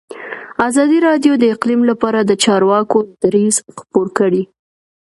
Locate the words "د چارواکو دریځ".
2.23-3.55